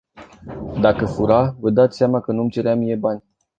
Dacă 0.81 1.05
fura, 1.05 1.55
vă 1.59 1.69
dați 1.69 1.97
seama 1.97 2.21
că 2.21 2.31
nu 2.31 2.37
îmi 2.41 2.45
mai 2.45 2.51
cerea 2.55 2.75
mie 2.75 2.95
bani. 2.95 3.23